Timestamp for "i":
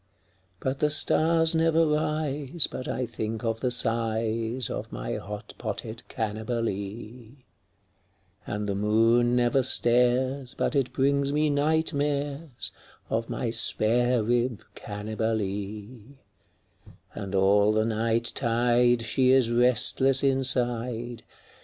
2.87-3.05